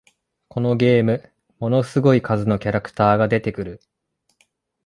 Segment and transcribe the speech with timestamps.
[0.49, 1.29] このゲーム、
[1.59, 3.81] ものすごい数のキャラクターが出てくる